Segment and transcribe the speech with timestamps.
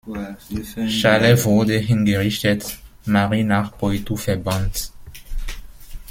[0.89, 4.91] Chalais wurde hingerichtet, Marie nach Poitou verbannt.